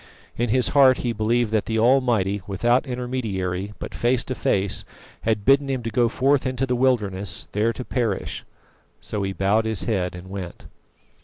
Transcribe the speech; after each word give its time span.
In 0.35 0.49
his 0.49 0.69
heart 0.69 0.97
he 1.05 1.13
believed 1.13 1.51
that 1.51 1.67
the 1.67 1.77
Almighty, 1.77 2.41
without 2.47 2.87
intermediary, 2.87 3.73
but 3.77 3.93
face 3.93 4.23
to 4.23 4.33
face, 4.33 4.83
had 5.25 5.45
bidden 5.45 5.67
him 5.69 5.83
to 5.83 5.91
go 5.91 6.09
forth 6.09 6.47
into 6.47 6.65
the 6.65 6.75
wilderness 6.75 7.45
there 7.51 7.71
to 7.71 7.85
perish. 7.85 8.43
So 8.99 9.21
he 9.21 9.31
bowed 9.31 9.65
his 9.65 9.83
head 9.83 10.15
and 10.15 10.27
went. 10.31 10.65